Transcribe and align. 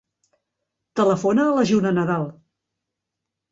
Telefona 1.01 1.45
a 1.45 1.53
la 1.59 1.67
Juna 1.73 1.93
Nadal. 2.01 2.27